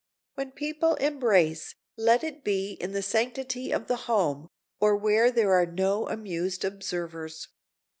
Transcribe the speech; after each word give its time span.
When 0.33 0.49
people 0.53 0.95
embrace, 0.95 1.75
let 1.95 2.23
it 2.23 2.43
be 2.43 2.71
in 2.71 2.91
the 2.91 3.03
sanctity 3.03 3.71
of 3.71 3.85
the 3.85 3.95
home, 4.09 4.47
or 4.79 4.97
where 4.97 5.29
there 5.29 5.53
are 5.53 5.67
no 5.67 6.07
amused 6.07 6.65
observers. 6.65 7.49